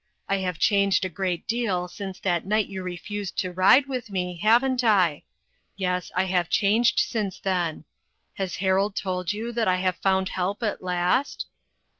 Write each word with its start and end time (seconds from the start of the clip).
I 0.27 0.37
have 0.37 0.57
changed 0.57 1.05
a 1.05 1.09
great 1.09 1.45
deal 1.47 1.87
since 1.87 2.19
that 2.21 2.43
night 2.43 2.65
you 2.65 2.81
refused 2.81 3.37
to 3.37 3.51
ride 3.53 3.85
with 3.85 4.09
me, 4.09 4.37
haven't 4.41 4.83
I? 4.83 5.21
Yes, 5.77 6.11
I 6.15 6.23
have 6.23 6.49
changed 6.49 6.99
since 6.99 7.37
then. 7.39 7.85
Has 8.33 8.55
Harold 8.55 8.95
told 8.95 9.31
you 9.31 9.51
that 9.51 9.67
I 9.67 9.75
have 9.75 9.97
found 9.97 10.29
help 10.29 10.63
at 10.63 10.81
last 10.81 11.45